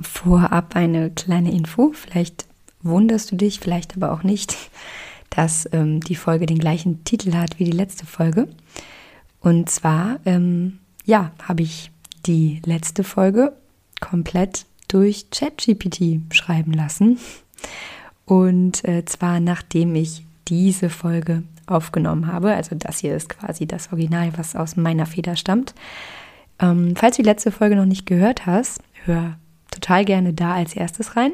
[0.00, 1.92] Vorab eine kleine Info.
[1.92, 2.46] Vielleicht
[2.82, 4.56] wunderst du dich, vielleicht aber auch nicht,
[5.30, 8.48] dass ähm, die Folge den gleichen Titel hat wie die letzte Folge.
[9.40, 11.90] Und zwar, ähm, ja, habe ich
[12.26, 13.52] die letzte Folge
[14.00, 17.18] komplett durch ChatGPT schreiben lassen.
[18.24, 22.54] Und äh, zwar nachdem ich diese Folge aufgenommen habe.
[22.54, 25.74] Also das hier ist quasi das Original, was aus meiner Feder stammt.
[26.58, 29.36] Ähm, falls du die letzte Folge noch nicht gehört hast, hör
[29.70, 31.32] total gerne da als erstes rein.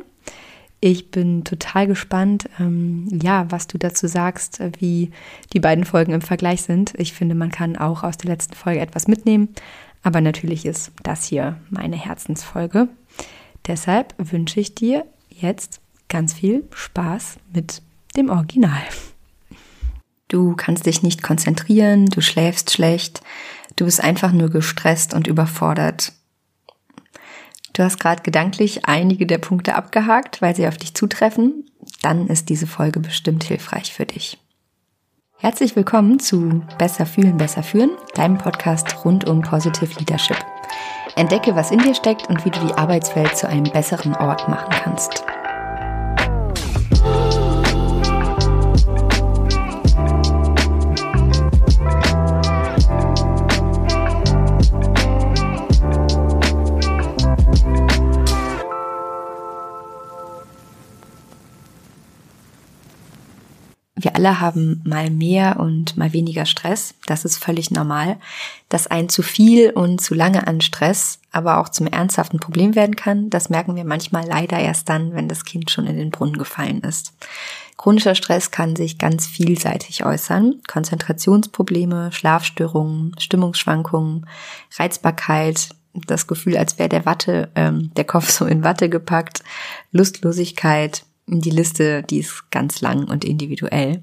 [0.81, 5.13] Ich bin total gespannt, ähm, ja, was du dazu sagst, wie
[5.53, 6.95] die beiden Folgen im Vergleich sind.
[6.97, 9.51] Ich finde, man kann auch aus der letzten Folge etwas mitnehmen,
[10.03, 12.89] aber natürlich ist das hier meine Herzensfolge.
[13.69, 17.81] Deshalb wünsche ich dir jetzt ganz viel Spaß mit
[18.17, 18.83] dem Original.
[20.27, 23.23] Du kannst dich nicht konzentrieren, du schläfst schlecht,
[23.77, 26.13] du bist einfach nur gestresst und überfordert.
[27.73, 31.71] Du hast gerade gedanklich einige der Punkte abgehakt, weil sie auf dich zutreffen.
[32.03, 34.39] Dann ist diese Folge bestimmt hilfreich für dich.
[35.39, 40.37] Herzlich willkommen zu Besser fühlen, besser führen, deinem Podcast rund um Positive Leadership.
[41.17, 44.71] Entdecke, was in dir steckt und wie du die Arbeitswelt zu einem besseren Ort machen
[44.71, 45.25] kannst.
[64.03, 66.95] Wir alle haben mal mehr und mal weniger Stress.
[67.07, 68.19] Das ist völlig normal.
[68.69, 72.95] Dass ein zu viel und zu lange an Stress aber auch zum ernsthaften Problem werden
[72.95, 76.37] kann, das merken wir manchmal leider erst dann, wenn das Kind schon in den Brunnen
[76.37, 77.15] gefallen ist.
[77.79, 80.61] Chronischer Stress kann sich ganz vielseitig äußern.
[80.69, 84.27] Konzentrationsprobleme, Schlafstörungen, Stimmungsschwankungen,
[84.77, 89.43] Reizbarkeit, das Gefühl, als wäre der Watte, ähm, der Kopf so in Watte gepackt,
[89.91, 94.03] Lustlosigkeit, die Liste, die ist ganz lang und individuell.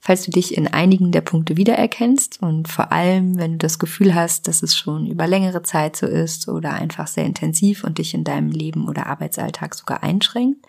[0.00, 4.14] Falls du dich in einigen der Punkte wiedererkennst und vor allem, wenn du das Gefühl
[4.14, 8.14] hast, dass es schon über längere Zeit so ist oder einfach sehr intensiv und dich
[8.14, 10.66] in deinem Leben oder Arbeitsalltag sogar einschränkt,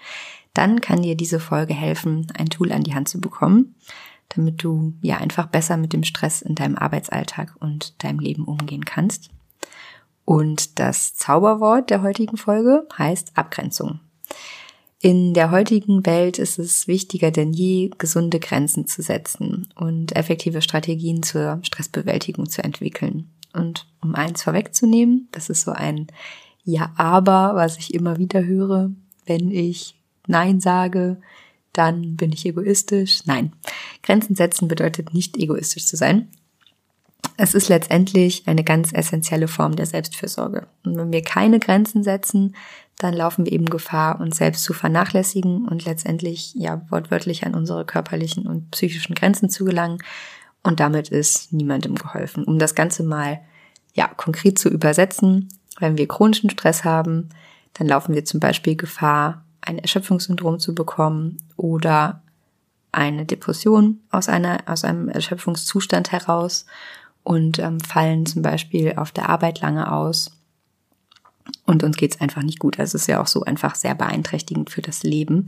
[0.54, 3.76] dann kann dir diese Folge helfen, ein Tool an die Hand zu bekommen,
[4.30, 8.86] damit du ja einfach besser mit dem Stress in deinem Arbeitsalltag und deinem Leben umgehen
[8.86, 9.32] kannst.
[10.26, 14.00] Und das Zauberwort der heutigen Folge heißt Abgrenzung.
[15.06, 20.62] In der heutigen Welt ist es wichtiger denn je, gesunde Grenzen zu setzen und effektive
[20.62, 23.30] Strategien zur Stressbewältigung zu entwickeln.
[23.52, 26.08] Und um eins vorwegzunehmen, das ist so ein
[26.64, 28.92] Ja, aber, was ich immer wieder höre,
[29.26, 31.18] wenn ich Nein sage,
[31.74, 33.26] dann bin ich egoistisch.
[33.26, 33.52] Nein,
[34.04, 36.30] Grenzen setzen bedeutet nicht egoistisch zu sein.
[37.36, 40.68] Es ist letztendlich eine ganz essentielle Form der Selbstfürsorge.
[40.86, 42.56] Und wenn wir keine Grenzen setzen,
[43.04, 47.86] dann laufen wir eben Gefahr, uns selbst zu vernachlässigen und letztendlich ja wortwörtlich an unsere
[47.86, 49.98] körperlichen und psychischen Grenzen zu gelangen.
[50.64, 52.46] Und damit ist niemandem geholfen.
[52.46, 53.42] Um das Ganze mal
[53.94, 55.50] ja konkret zu übersetzen,
[55.80, 57.30] wenn wir chronischen Stress haben,
[57.74, 62.22] dann laufen wir zum Beispiel Gefahr, ein Erschöpfungssyndrom zu bekommen oder
[62.94, 66.66] eine Depression aus einer aus einem Erschöpfungszustand heraus
[67.24, 70.32] und ähm, fallen zum Beispiel auf der Arbeit lange aus
[71.66, 72.80] und uns geht's einfach nicht gut.
[72.80, 75.48] Also es ist ja auch so einfach sehr beeinträchtigend für das Leben.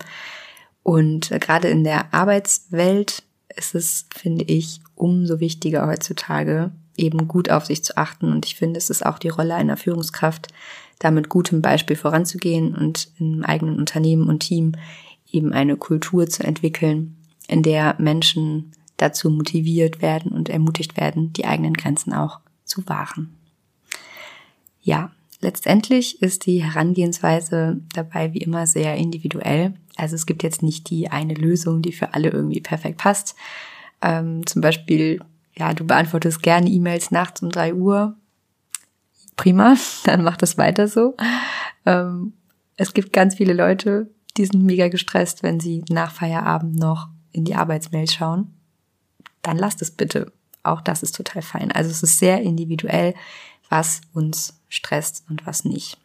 [0.84, 3.24] Und äh, gerade in der Arbeitswelt
[3.56, 8.32] ist es, finde ich, umso wichtiger heutzutage, eben gut auf sich zu achten.
[8.32, 10.48] Und ich finde, es ist auch die Rolle einer Führungskraft,
[11.00, 14.74] da mit gutem Beispiel voranzugehen und im eigenen Unternehmen und Team
[15.32, 17.18] eben eine Kultur zu entwickeln,
[17.48, 23.36] in der Menschen dazu motiviert werden und ermutigt werden, die eigenen Grenzen auch zu wahren.
[24.82, 25.12] Ja,
[25.46, 29.76] Letztendlich ist die Herangehensweise dabei wie immer sehr individuell.
[29.96, 33.36] Also es gibt jetzt nicht die eine Lösung, die für alle irgendwie perfekt passt.
[34.02, 35.22] Ähm, zum Beispiel,
[35.56, 38.16] ja, du beantwortest gerne E-Mails nachts um drei Uhr.
[39.36, 39.76] Prima,
[40.06, 41.16] dann mach das weiter so.
[41.86, 42.34] Ähm,
[42.76, 47.46] es gibt ganz viele Leute, die sind mega gestresst, wenn sie nach Feierabend noch in
[47.46, 48.52] die Arbeitsmail schauen.
[49.44, 50.34] Dann lasst es bitte.
[50.64, 51.72] Auch das ist total fein.
[51.72, 53.14] Also es ist sehr individuell,
[53.76, 55.98] was uns stresst und was nicht.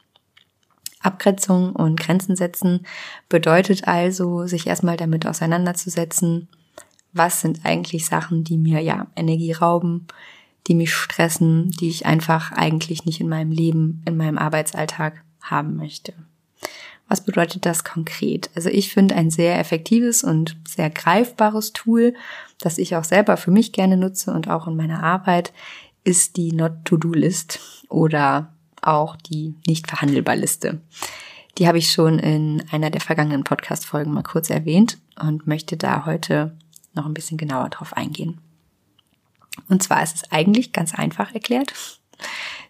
[1.01, 2.85] Abgrenzung und Grenzen setzen
[3.29, 6.49] bedeutet also, sich erstmal damit auseinanderzusetzen,
[7.13, 10.09] was sind eigentlich Sachen, die mir ja Energie rauben,
[10.67, 15.77] die mich stressen, die ich einfach eigentlich nicht in meinem Leben, in meinem Arbeitsalltag haben
[15.77, 16.13] möchte.
[17.07, 18.51] Was bedeutet das konkret?
[18.57, 22.15] Also ich finde ein sehr effektives und sehr greifbares Tool,
[22.59, 25.53] das ich auch selber für mich gerne nutze und auch in meiner Arbeit,
[26.05, 28.53] ist die Not-to-Do-List oder
[28.83, 30.81] auch die nicht verhandelbar Liste.
[31.59, 36.07] Die habe ich schon in einer der vergangenen Podcast-Folgen mal kurz erwähnt und möchte da
[36.07, 36.57] heute
[36.95, 38.41] noch ein bisschen genauer drauf eingehen.
[39.69, 41.73] Und zwar ist es eigentlich ganz einfach erklärt.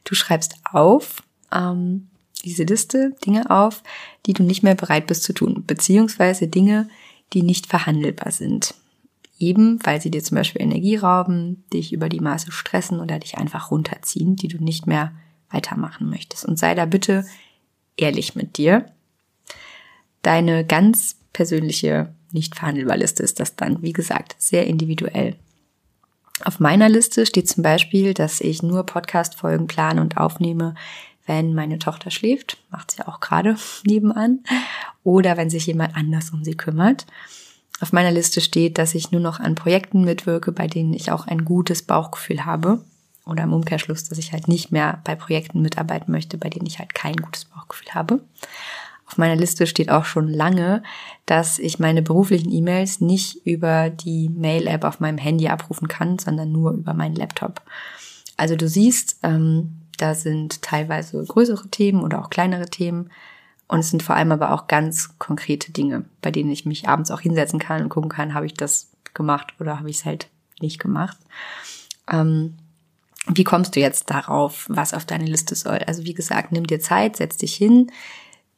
[0.04, 1.22] Du schreibst auf
[1.52, 2.08] ähm,
[2.44, 3.82] diese Liste Dinge auf,
[4.26, 6.88] die du nicht mehr bereit bist zu tun, beziehungsweise Dinge,
[7.32, 8.74] die nicht verhandelbar sind.
[9.40, 13.38] Eben, weil sie dir zum Beispiel Energie rauben, dich über die Maße stressen oder dich
[13.38, 15.12] einfach runterziehen, die du nicht mehr
[15.50, 16.44] weitermachen möchtest.
[16.44, 17.24] Und sei da bitte
[17.96, 18.86] ehrlich mit dir.
[20.22, 25.36] Deine ganz persönliche, nicht verhandelbar Liste ist das dann, wie gesagt, sehr individuell.
[26.44, 30.74] Auf meiner Liste steht zum Beispiel, dass ich nur Podcast-Folgen plane und aufnehme,
[31.26, 33.56] wenn meine Tochter schläft, macht sie auch gerade
[33.86, 34.40] nebenan,
[35.02, 37.06] oder wenn sich jemand anders um sie kümmert.
[37.80, 41.26] Auf meiner Liste steht, dass ich nur noch an Projekten mitwirke, bei denen ich auch
[41.26, 42.84] ein gutes Bauchgefühl habe.
[43.26, 46.78] Oder im Umkehrschluss, dass ich halt nicht mehr bei Projekten mitarbeiten möchte, bei denen ich
[46.78, 48.20] halt kein gutes Bauchgefühl habe.
[49.06, 50.82] Auf meiner Liste steht auch schon lange,
[51.26, 56.52] dass ich meine beruflichen E-Mails nicht über die Mail-App auf meinem Handy abrufen kann, sondern
[56.52, 57.62] nur über meinen Laptop.
[58.36, 63.10] Also du siehst, ähm, da sind teilweise größere Themen oder auch kleinere Themen.
[63.70, 67.12] Und es sind vor allem aber auch ganz konkrete Dinge, bei denen ich mich abends
[67.12, 70.26] auch hinsetzen kann und gucken kann, habe ich das gemacht oder habe ich es halt
[70.60, 71.16] nicht gemacht.
[72.10, 72.56] Ähm,
[73.28, 75.78] wie kommst du jetzt darauf, was auf deine Liste soll?
[75.86, 77.92] Also wie gesagt, nimm dir Zeit, setz dich hin,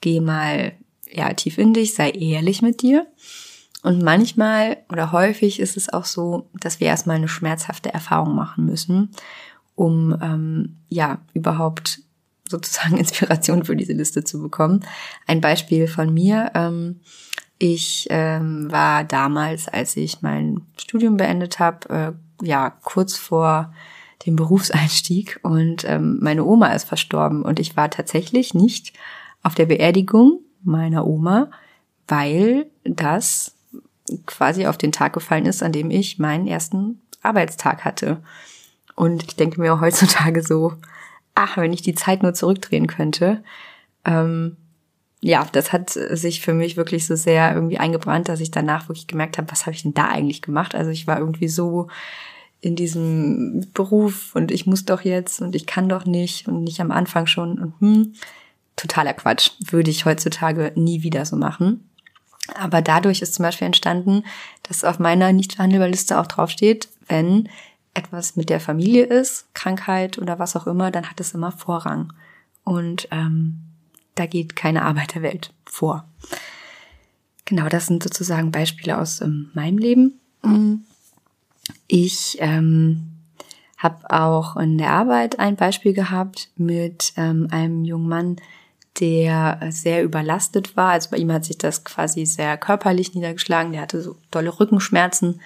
[0.00, 0.72] geh mal
[1.10, 3.06] ja tief in dich, sei ehrlich mit dir.
[3.82, 8.64] Und manchmal oder häufig ist es auch so, dass wir erstmal eine schmerzhafte Erfahrung machen
[8.64, 9.10] müssen,
[9.74, 12.00] um ähm, ja überhaupt
[12.52, 14.84] sozusagen Inspiration für diese Liste zu bekommen.
[15.26, 16.52] Ein Beispiel von mir.
[16.54, 17.00] Ähm,
[17.58, 23.72] ich ähm, war damals, als ich mein Studium beendet habe, äh, ja kurz vor
[24.26, 28.92] dem Berufseinstieg und ähm, meine Oma ist verstorben und ich war tatsächlich nicht
[29.42, 31.50] auf der Beerdigung meiner Oma,
[32.06, 33.54] weil das
[34.26, 38.22] quasi auf den Tag gefallen ist, an dem ich meinen ersten Arbeitstag hatte.
[38.94, 40.74] Und ich denke mir heutzutage so,
[41.34, 43.42] ach, wenn ich die Zeit nur zurückdrehen könnte.
[44.04, 44.56] Ähm,
[45.20, 49.06] ja, das hat sich für mich wirklich so sehr irgendwie eingebrannt, dass ich danach wirklich
[49.06, 50.74] gemerkt habe, was habe ich denn da eigentlich gemacht?
[50.74, 51.88] Also ich war irgendwie so
[52.60, 56.80] in diesem Beruf und ich muss doch jetzt und ich kann doch nicht und nicht
[56.80, 58.14] am Anfang schon und hm,
[58.76, 59.50] totaler Quatsch.
[59.70, 61.88] Würde ich heutzutage nie wieder so machen.
[62.54, 64.24] Aber dadurch ist zum Beispiel entstanden,
[64.64, 67.48] dass auf meiner nicht verhandelbaren Liste auch draufsteht, wenn
[67.94, 72.12] etwas mit der Familie ist, Krankheit oder was auch immer, dann hat es immer Vorrang.
[72.64, 73.60] Und ähm,
[74.14, 76.06] da geht keine Arbeit der Welt vor.
[77.44, 80.20] Genau, das sind sozusagen Beispiele aus ähm, meinem Leben.
[81.86, 83.12] Ich ähm,
[83.76, 88.36] habe auch in der Arbeit ein Beispiel gehabt mit ähm, einem jungen Mann,
[89.00, 90.90] der sehr überlastet war.
[90.90, 93.72] Also bei ihm hat sich das quasi sehr körperlich niedergeschlagen.
[93.72, 95.40] Der hatte so dolle Rückenschmerzen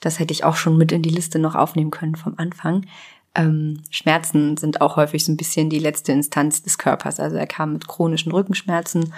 [0.00, 2.86] das hätte ich auch schon mit in die Liste noch aufnehmen können vom Anfang.
[3.34, 7.20] Ähm, Schmerzen sind auch häufig so ein bisschen die letzte Instanz des Körpers.
[7.20, 9.12] Also er kam mit chronischen Rückenschmerzen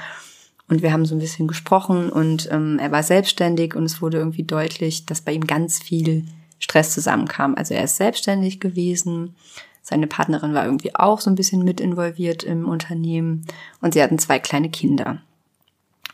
[0.69, 4.19] und wir haben so ein bisschen gesprochen und ähm, er war selbstständig und es wurde
[4.19, 6.26] irgendwie deutlich, dass bei ihm ganz viel
[6.58, 7.55] Stress zusammenkam.
[7.55, 9.34] Also er ist selbstständig gewesen.
[9.82, 13.44] Seine Partnerin war irgendwie auch so ein bisschen mit involviert im Unternehmen
[13.81, 15.20] und sie hatten zwei kleine Kinder.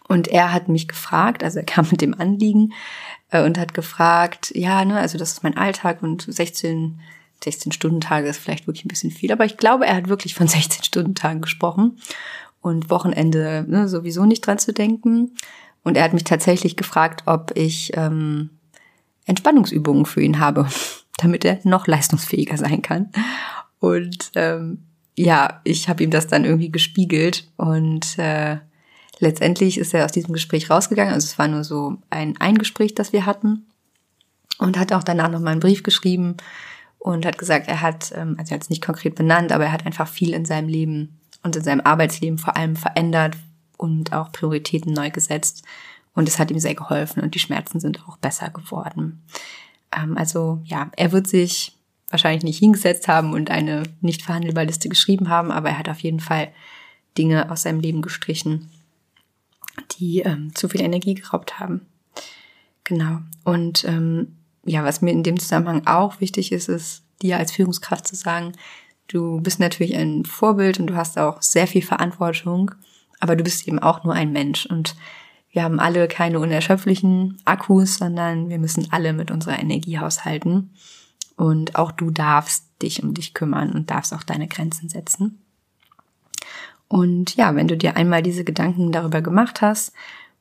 [0.08, 2.72] Und er hat mich gefragt, also er kam mit dem Anliegen,
[3.30, 7.00] äh, und hat gefragt, ja, ne, also das ist mein Alltag und 16,
[7.44, 10.34] 16 Stunden Tage ist vielleicht wirklich ein bisschen viel, aber ich glaube, er hat wirklich
[10.34, 11.98] von 16 Stunden Tagen gesprochen
[12.60, 15.34] und Wochenende ne, sowieso nicht dran zu denken.
[15.84, 18.50] Und er hat mich tatsächlich gefragt, ob ich ähm,
[19.26, 20.66] Entspannungsübungen für ihn habe,
[21.18, 23.10] damit er noch leistungsfähiger sein kann.
[23.78, 24.84] Und ähm,
[25.16, 28.58] ja, ich habe ihm das dann irgendwie gespiegelt und äh,
[29.20, 31.14] letztendlich ist er aus diesem Gespräch rausgegangen.
[31.14, 33.66] Also es war nur so ein Eingespräch, das wir hatten.
[34.58, 36.36] Und hat auch danach noch mal einen Brief geschrieben
[36.98, 39.72] und hat gesagt, er hat, ähm, also er hat es nicht konkret benannt, aber er
[39.72, 43.36] hat einfach viel in seinem Leben und in seinem Arbeitsleben vor allem verändert
[43.76, 45.62] und auch Prioritäten neu gesetzt.
[46.12, 49.22] Und es hat ihm sehr geholfen und die Schmerzen sind auch besser geworden.
[49.96, 51.76] Ähm, also ja, er wird sich
[52.10, 56.00] wahrscheinlich nicht hingesetzt haben und eine nicht verhandelbare Liste geschrieben haben, aber er hat auf
[56.00, 56.48] jeden Fall
[57.16, 58.70] Dinge aus seinem Leben gestrichen,
[59.98, 61.86] die ähm, zu viel Energie geraubt haben.
[62.84, 63.18] Genau.
[63.44, 68.06] Und ähm, ja, was mir in dem Zusammenhang auch wichtig ist, ist dir als Führungskraft
[68.06, 68.52] zu sagen,
[69.08, 72.70] du bist natürlich ein Vorbild und du hast auch sehr viel Verantwortung,
[73.20, 74.96] aber du bist eben auch nur ein Mensch und
[75.50, 80.70] wir haben alle keine unerschöpflichen Akkus, sondern wir müssen alle mit unserer Energie haushalten.
[81.36, 85.42] Und auch du darfst dich um dich kümmern und darfst auch deine Grenzen setzen.
[86.88, 89.92] Und ja, wenn du dir einmal diese Gedanken darüber gemacht hast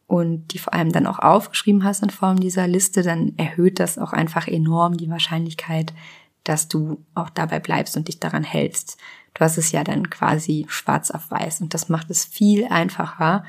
[0.08, 3.98] und die vor allem dann auch aufgeschrieben hast in Form dieser Liste, dann erhöht das
[3.98, 5.94] auch einfach enorm die Wahrscheinlichkeit,
[6.46, 8.98] dass du auch dabei bleibst und dich daran hältst.
[9.34, 13.44] Du hast es ja dann quasi schwarz auf weiß und das macht es viel einfacher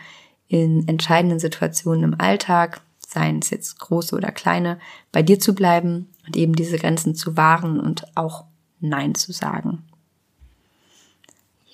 [0.48, 4.78] in entscheidenden Situationen im Alltag, seien es jetzt große oder kleine,
[5.12, 8.44] bei dir zu bleiben und eben diese Grenzen zu wahren und auch
[8.80, 9.87] Nein zu sagen.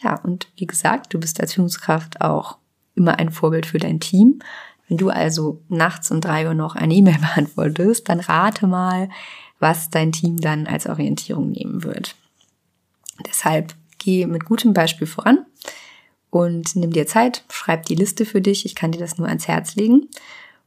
[0.04, 2.58] Ja, und wie gesagt, du bist als Führungskraft auch
[2.94, 4.40] immer ein Vorbild für dein Team.
[4.87, 9.08] Wenn du also nachts um drei Uhr noch eine E-Mail beantwortest, dann rate mal,
[9.58, 12.16] was dein Team dann als Orientierung nehmen wird.
[13.26, 15.46] Deshalb geh mit gutem Beispiel voran
[16.28, 18.66] und nimm dir Zeit, schreib die Liste für dich.
[18.66, 20.11] Ich kann dir das nur ans Herz legen.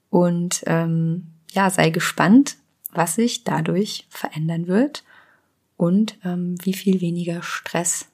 [0.10, 2.56] Und ähm, ja, sei gespannt,
[2.92, 5.04] was sich dadurch verändern wird
[5.76, 8.08] und ähm, wie viel weniger Stress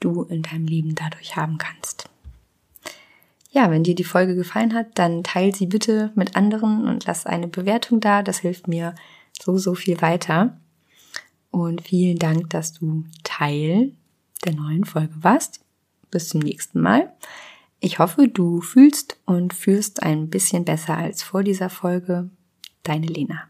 [0.00, 2.08] du in deinem Leben dadurch haben kannst.
[3.50, 7.24] Ja, wenn dir die Folge gefallen hat, dann teil sie bitte mit anderen und lass
[7.24, 8.22] eine Bewertung da.
[8.22, 8.94] Das hilft mir
[9.32, 10.58] so, so viel weiter.
[11.50, 13.92] Und vielen Dank, dass du Teil
[14.44, 15.60] der neuen Folge warst.
[16.10, 17.12] Bis zum nächsten Mal.
[17.80, 22.28] Ich hoffe, du fühlst und fühlst ein bisschen besser als vor dieser Folge.
[22.82, 23.48] Deine Lena.